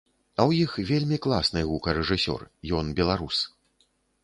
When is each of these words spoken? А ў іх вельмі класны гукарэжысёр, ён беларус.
А 0.39 0.43
ў 0.49 0.67
іх 0.67 0.71
вельмі 0.91 1.19
класны 1.25 1.61
гукарэжысёр, 1.69 2.41
ён 2.81 2.93
беларус. 3.01 3.45